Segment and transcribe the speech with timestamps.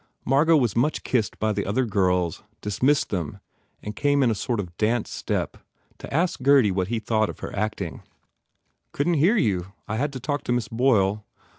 [0.25, 3.39] Margot was much kissed by the other girls, dismissed them
[3.83, 5.57] and came in a sort of dance step
[5.99, 8.01] to ask Gurdy what he thought of her acting.
[8.93, 9.73] "Couldn t hear you.
[9.87, 11.23] I had to talk to Miss Boyle.